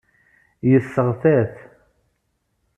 Yesseɣta-t. 0.69 1.55